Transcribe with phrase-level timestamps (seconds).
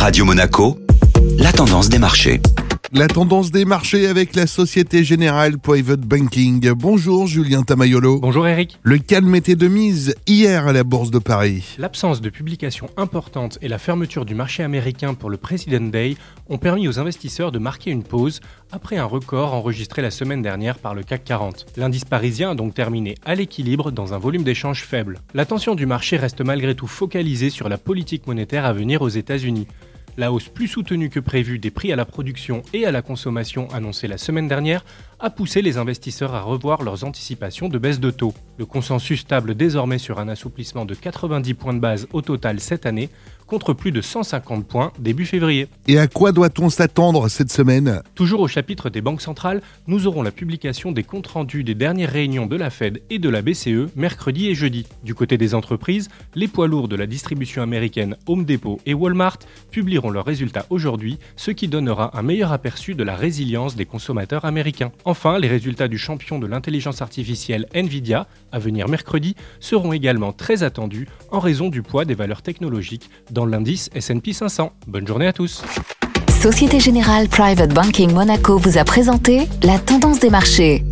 [0.00, 0.78] Radio Monaco,
[1.38, 2.40] la tendance des marchés.
[2.94, 6.72] La tendance des marchés avec la Société Générale Private Banking.
[6.72, 8.18] Bonjour Julien Tamayolo.
[8.18, 8.78] Bonjour Eric.
[8.82, 11.76] Le calme était de mise hier à la Bourse de Paris.
[11.78, 16.16] L'absence de publications importantes et la fermeture du marché américain pour le President Day
[16.48, 18.40] ont permis aux investisseurs de marquer une pause
[18.72, 21.66] après un record enregistré la semaine dernière par le CAC 40.
[21.76, 25.20] L'indice parisien a donc terminé à l'équilibre dans un volume d'échange faible.
[25.34, 29.68] L'attention du marché reste malgré tout focalisée sur la politique monétaire à venir aux États-Unis.
[30.20, 33.70] La hausse plus soutenue que prévue des prix à la production et à la consommation
[33.72, 34.84] annoncée la semaine dernière
[35.18, 38.34] a poussé les investisseurs à revoir leurs anticipations de baisse de taux.
[38.58, 42.84] Le consensus stable désormais sur un assouplissement de 90 points de base au total cette
[42.84, 43.08] année,
[43.50, 45.66] contre plus de 150 points début février.
[45.88, 48.00] Et à quoi doit-on s'attendre cette semaine?
[48.14, 52.12] Toujours au chapitre des banques centrales, nous aurons la publication des comptes rendus des dernières
[52.12, 54.86] réunions de la Fed et de la BCE mercredi et jeudi.
[55.02, 59.38] Du côté des entreprises, les poids lourds de la distribution américaine Home Depot et Walmart
[59.72, 64.44] publieront leurs résultats aujourd'hui, ce qui donnera un meilleur aperçu de la résilience des consommateurs
[64.44, 64.92] américains.
[65.04, 70.62] Enfin, les résultats du champion de l'intelligence artificielle Nvidia, à venir mercredi, seront également très
[70.62, 74.72] attendus en raison du poids des valeurs technologiques dans l'indice S&P 500.
[74.86, 75.62] Bonne journée à tous.
[76.40, 80.82] Société Générale Private Banking Monaco vous a présenté la tendance des marchés.